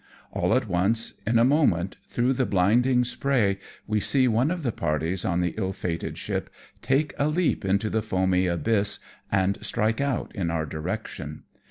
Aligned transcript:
All 0.31 0.55
at 0.55 0.67
once, 0.67 1.21
in 1.27 1.37
a 1.37 1.43
moment, 1.45 1.95
through 2.09 2.33
the 2.33 2.47
blinding 2.47 3.03
spray 3.03 3.59
we 3.85 3.99
see 3.99 4.27
one 4.27 4.49
of 4.49 4.63
the 4.63 4.71
parties 4.71 5.23
on 5.23 5.41
the 5.41 5.53
ill 5.59 5.73
fated 5.73 6.17
ship 6.17 6.49
take 6.81 7.13
a 7.19 7.27
leap 7.27 7.63
into 7.63 7.87
the 7.87 8.01
foamy 8.01 8.47
abyss, 8.47 8.97
and 9.31 9.59
strike 9.63 10.01
out 10.01 10.31
in 10.35 10.49
our 10.49 10.65
direction. 10.65 11.43